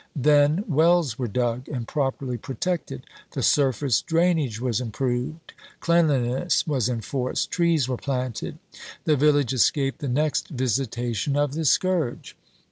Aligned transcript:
Then 0.15 0.63
wells 0.67 1.19
were 1.19 1.27
dug 1.27 1.69
and 1.69 1.87
properly 1.87 2.35
protected; 2.35 3.05
the 3.33 3.43
surface 3.43 4.01
drainage 4.01 4.59
was 4.59 4.81
improved; 4.81 5.53
cleanliness 5.79 6.65
was 6.65 6.89
enforced; 6.89 7.51
trees 7.51 7.87
were 7.87 7.97
planted. 7.97 8.57
The 9.05 9.15
village 9.15 9.53
escaped 9.53 9.99
the 9.99 10.09
next 10.09 10.47
visitation 10.47 11.35
of 11.35 11.53
the 11.53 11.65
scourge. 11.65 12.35